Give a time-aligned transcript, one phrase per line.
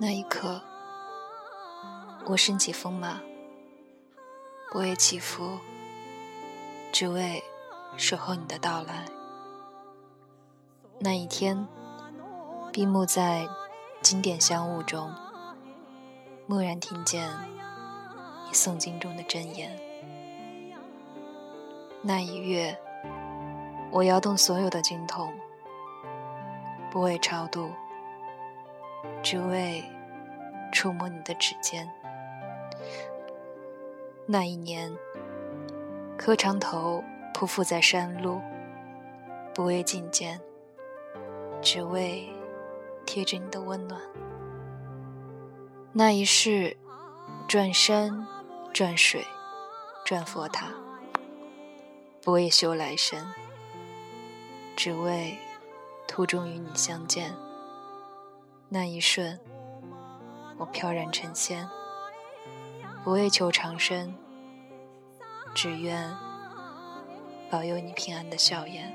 [0.00, 0.60] 那一刻
[2.26, 3.20] 我身起风马，
[4.72, 5.58] 不为祈福，
[6.92, 7.42] 只为
[7.96, 9.04] 守候你的到来。
[10.98, 11.68] 那一天，
[12.72, 13.46] 闭目在
[14.02, 15.12] 经典香雾中，
[16.48, 17.30] 蓦然听见
[18.46, 19.78] 你诵经中的真言。
[22.02, 22.76] 那一月，
[23.92, 25.32] 我摇动所有的经筒，
[26.90, 27.70] 不为超度，
[29.22, 29.82] 只为
[30.72, 31.88] 触摸你的指尖。
[34.26, 34.90] 那一年，
[36.16, 38.40] 磕长头匍匐在山路，
[39.54, 40.40] 不为觐见，
[41.60, 42.28] 只为
[43.04, 44.00] 贴着你的温暖。
[45.92, 46.76] 那一世，
[47.46, 48.26] 转山
[48.72, 49.24] 转水
[50.04, 50.68] 转佛塔，
[52.22, 53.32] 不为修来生，
[54.74, 55.36] 只为
[56.08, 57.32] 途中与你相见。
[58.74, 59.38] 那一瞬，
[60.58, 61.64] 我飘然成仙。
[63.04, 64.12] 不为求长生，
[65.54, 66.12] 只愿
[67.48, 68.92] 保佑你平安的笑颜。